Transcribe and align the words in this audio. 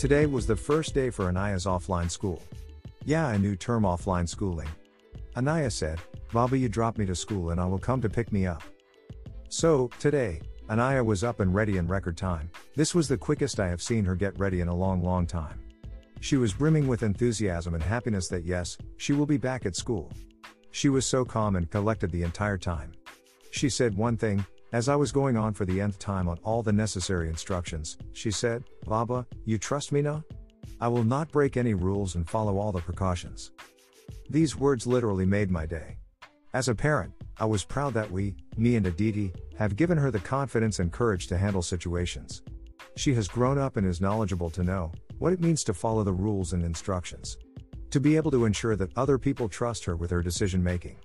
Today 0.00 0.24
was 0.24 0.46
the 0.46 0.56
first 0.56 0.94
day 0.94 1.10
for 1.10 1.28
Anaya's 1.28 1.66
offline 1.66 2.10
school. 2.10 2.42
Yeah, 3.04 3.32
a 3.32 3.38
new 3.38 3.54
term 3.54 3.82
offline 3.82 4.26
schooling. 4.26 4.70
Anaya 5.36 5.70
said, 5.70 6.00
Baba, 6.32 6.56
you 6.56 6.70
drop 6.70 6.96
me 6.96 7.04
to 7.04 7.14
school 7.14 7.50
and 7.50 7.60
I 7.60 7.66
will 7.66 7.78
come 7.78 8.00
to 8.00 8.08
pick 8.08 8.32
me 8.32 8.46
up. 8.46 8.62
So, 9.50 9.90
today, 9.98 10.40
Anaya 10.70 11.04
was 11.04 11.22
up 11.22 11.40
and 11.40 11.54
ready 11.54 11.76
in 11.76 11.86
record 11.86 12.16
time. 12.16 12.50
This 12.74 12.94
was 12.94 13.08
the 13.08 13.18
quickest 13.18 13.60
I 13.60 13.68
have 13.68 13.82
seen 13.82 14.06
her 14.06 14.14
get 14.14 14.38
ready 14.38 14.62
in 14.62 14.68
a 14.68 14.74
long, 14.74 15.02
long 15.02 15.26
time. 15.26 15.60
She 16.20 16.38
was 16.38 16.54
brimming 16.54 16.86
with 16.86 17.02
enthusiasm 17.02 17.74
and 17.74 17.82
happiness 17.82 18.26
that 18.28 18.46
yes, 18.46 18.78
she 18.96 19.12
will 19.12 19.26
be 19.26 19.36
back 19.36 19.66
at 19.66 19.76
school. 19.76 20.10
She 20.70 20.88
was 20.88 21.04
so 21.04 21.26
calm 21.26 21.56
and 21.56 21.70
collected 21.70 22.10
the 22.10 22.22
entire 22.22 22.56
time. 22.56 22.92
She 23.50 23.68
said 23.68 23.94
one 23.94 24.16
thing, 24.16 24.46
as 24.72 24.88
I 24.88 24.96
was 24.96 25.10
going 25.10 25.36
on 25.36 25.52
for 25.52 25.64
the 25.64 25.80
nth 25.80 25.98
time 25.98 26.28
on 26.28 26.38
all 26.44 26.62
the 26.62 26.72
necessary 26.72 27.28
instructions, 27.28 27.98
she 28.12 28.30
said, 28.30 28.64
Baba, 28.86 29.26
you 29.44 29.58
trust 29.58 29.90
me 29.90 30.00
now? 30.00 30.22
I 30.80 30.88
will 30.88 31.04
not 31.04 31.32
break 31.32 31.56
any 31.56 31.74
rules 31.74 32.14
and 32.14 32.28
follow 32.28 32.58
all 32.58 32.72
the 32.72 32.80
precautions. 32.80 33.50
These 34.28 34.56
words 34.56 34.86
literally 34.86 35.26
made 35.26 35.50
my 35.50 35.66
day. 35.66 35.96
As 36.54 36.68
a 36.68 36.74
parent, 36.74 37.12
I 37.38 37.46
was 37.46 37.64
proud 37.64 37.94
that 37.94 38.10
we, 38.10 38.36
me 38.56 38.76
and 38.76 38.86
Aditi, 38.86 39.32
have 39.58 39.76
given 39.76 39.98
her 39.98 40.10
the 40.10 40.20
confidence 40.20 40.78
and 40.78 40.92
courage 40.92 41.26
to 41.28 41.38
handle 41.38 41.62
situations. 41.62 42.42
She 42.96 43.14
has 43.14 43.28
grown 43.28 43.58
up 43.58 43.76
and 43.76 43.86
is 43.86 44.00
knowledgeable 44.00 44.50
to 44.50 44.62
know 44.62 44.92
what 45.18 45.32
it 45.32 45.40
means 45.40 45.64
to 45.64 45.74
follow 45.74 46.04
the 46.04 46.12
rules 46.12 46.52
and 46.52 46.64
instructions. 46.64 47.36
To 47.90 48.00
be 48.00 48.16
able 48.16 48.30
to 48.30 48.44
ensure 48.44 48.76
that 48.76 48.96
other 48.96 49.18
people 49.18 49.48
trust 49.48 49.84
her 49.84 49.96
with 49.96 50.10
her 50.10 50.22
decision 50.22 50.62
making. 50.62 50.96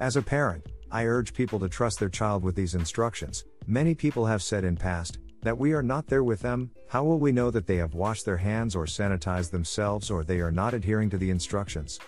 As 0.00 0.16
a 0.16 0.22
parent, 0.22 0.66
I 0.90 1.04
urge 1.04 1.34
people 1.34 1.58
to 1.60 1.68
trust 1.68 1.98
their 1.98 2.08
child 2.08 2.42
with 2.42 2.54
these 2.54 2.74
instructions. 2.74 3.44
Many 3.66 3.94
people 3.94 4.24
have 4.26 4.42
said 4.42 4.64
in 4.64 4.76
past 4.76 5.18
that 5.42 5.58
we 5.58 5.72
are 5.72 5.82
not 5.82 6.06
there 6.06 6.24
with 6.24 6.40
them. 6.40 6.70
How 6.88 7.04
will 7.04 7.18
we 7.18 7.32
know 7.32 7.50
that 7.50 7.66
they 7.66 7.76
have 7.76 7.94
washed 7.94 8.24
their 8.24 8.36
hands 8.36 8.76
or 8.76 8.84
sanitized 8.84 9.50
themselves 9.50 10.10
or 10.10 10.24
they 10.24 10.40
are 10.40 10.52
not 10.52 10.74
adhering 10.74 11.10
to 11.10 11.18
the 11.18 11.30
instructions? 11.30 11.98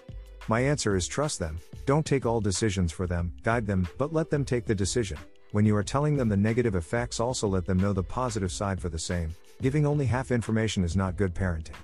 My 0.46 0.60
answer 0.60 0.96
is 0.96 1.06
trust 1.06 1.38
them. 1.38 1.58
Don't 1.86 2.06
take 2.06 2.24
all 2.24 2.40
decisions 2.40 2.92
for 2.92 3.06
them, 3.06 3.32
guide 3.42 3.66
them, 3.66 3.86
but 3.98 4.12
let 4.12 4.30
them 4.30 4.44
take 4.44 4.64
the 4.64 4.74
decision. 4.74 5.18
When 5.52 5.64
you 5.64 5.74
are 5.76 5.82
telling 5.82 6.16
them 6.16 6.28
the 6.28 6.36
negative 6.36 6.74
effects, 6.74 7.20
also 7.20 7.48
let 7.48 7.64
them 7.66 7.78
know 7.78 7.92
the 7.92 8.02
positive 8.02 8.52
side 8.52 8.80
for 8.80 8.88
the 8.88 8.98
same. 8.98 9.34
Giving 9.60 9.86
only 9.86 10.06
half 10.06 10.30
information 10.30 10.84
is 10.84 10.96
not 10.96 11.16
good 11.16 11.34
parenting. 11.34 11.74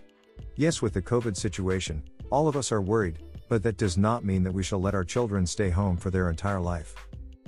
Yes, 0.56 0.80
with 0.80 0.92
the 0.92 1.02
COVID 1.02 1.36
situation, 1.36 2.02
all 2.30 2.46
of 2.46 2.56
us 2.56 2.70
are 2.72 2.80
worried, 2.80 3.18
but 3.48 3.62
that 3.62 3.76
does 3.76 3.96
not 3.96 4.24
mean 4.24 4.42
that 4.42 4.54
we 4.54 4.62
shall 4.62 4.80
let 4.80 4.94
our 4.94 5.04
children 5.04 5.46
stay 5.46 5.70
home 5.70 5.96
for 5.96 6.10
their 6.10 6.30
entire 6.30 6.60
life. 6.60 6.94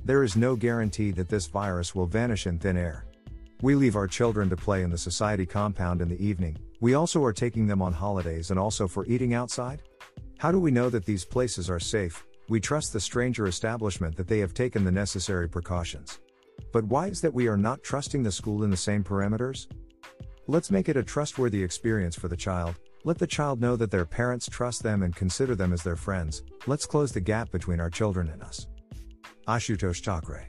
There 0.04 0.22
is 0.22 0.36
no 0.36 0.56
guarantee 0.56 1.10
that 1.12 1.28
this 1.28 1.46
virus 1.46 1.94
will 1.94 2.06
vanish 2.06 2.46
in 2.46 2.58
thin 2.58 2.76
air. 2.76 3.06
We 3.62 3.74
leave 3.74 3.96
our 3.96 4.06
children 4.06 4.48
to 4.50 4.56
play 4.56 4.82
in 4.82 4.90
the 4.90 4.98
society 4.98 5.46
compound 5.46 6.00
in 6.00 6.08
the 6.08 6.24
evening, 6.24 6.58
we 6.80 6.92
also 6.92 7.24
are 7.24 7.32
taking 7.32 7.66
them 7.66 7.80
on 7.80 7.94
holidays 7.94 8.50
and 8.50 8.60
also 8.60 8.86
for 8.86 9.06
eating 9.06 9.32
outside? 9.32 9.82
How 10.36 10.52
do 10.52 10.60
we 10.60 10.70
know 10.70 10.90
that 10.90 11.06
these 11.06 11.24
places 11.24 11.70
are 11.70 11.80
safe? 11.80 12.24
We 12.48 12.60
trust 12.60 12.92
the 12.92 13.00
stranger 13.00 13.46
establishment 13.46 14.14
that 14.16 14.28
they 14.28 14.38
have 14.40 14.52
taken 14.52 14.84
the 14.84 14.92
necessary 14.92 15.48
precautions. 15.48 16.20
But 16.72 16.84
why 16.84 17.06
is 17.06 17.22
that 17.22 17.32
we 17.32 17.48
are 17.48 17.56
not 17.56 17.82
trusting 17.82 18.22
the 18.22 18.30
school 18.30 18.62
in 18.62 18.70
the 18.70 18.76
same 18.76 19.02
parameters? 19.02 19.66
Let's 20.46 20.70
make 20.70 20.90
it 20.90 20.98
a 20.98 21.02
trustworthy 21.02 21.62
experience 21.62 22.14
for 22.14 22.28
the 22.28 22.36
child, 22.36 22.76
let 23.06 23.18
the 23.18 23.26
child 23.26 23.60
know 23.60 23.76
that 23.76 23.92
their 23.92 24.04
parents 24.04 24.48
trust 24.50 24.82
them 24.82 25.04
and 25.04 25.14
consider 25.14 25.54
them 25.54 25.72
as 25.72 25.84
their 25.84 25.94
friends. 25.94 26.42
Let's 26.66 26.86
close 26.86 27.12
the 27.12 27.20
gap 27.20 27.52
between 27.52 27.78
our 27.78 27.88
children 27.88 28.28
and 28.28 28.42
us. 28.42 28.66
Ashutosh 29.46 30.04
Thackeray 30.04 30.48